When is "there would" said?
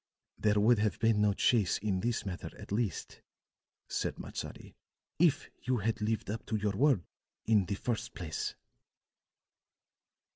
0.39-0.79